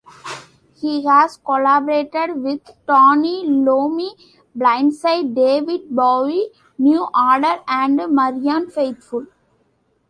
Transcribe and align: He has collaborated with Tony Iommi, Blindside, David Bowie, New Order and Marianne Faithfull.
He 0.77 1.05
has 1.05 1.37
collaborated 1.37 2.41
with 2.41 2.61
Tony 2.87 3.47
Iommi, 3.47 4.09
Blindside, 4.57 5.35
David 5.35 5.95
Bowie, 5.95 6.49
New 6.79 7.05
Order 7.13 7.61
and 7.67 7.97
Marianne 8.09 8.71
Faithfull. 8.71 9.27